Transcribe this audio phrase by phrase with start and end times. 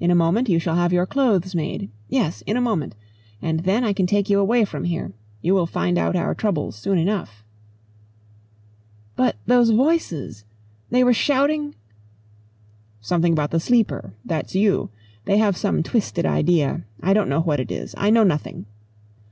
[0.00, 1.90] In a moment you shall have your clothes made.
[2.08, 2.96] Yes in a moment.
[3.40, 5.12] And then I can take you away from here.
[5.42, 7.44] You will find out our troubles soon enough."
[9.14, 10.44] "But those voices.
[10.90, 11.76] They were shouting?"
[13.00, 14.90] "Something about the Sleeper that's you.
[15.24, 16.82] They have some twisted idea.
[17.00, 17.94] I don't know what it is.
[17.96, 18.66] I know nothing."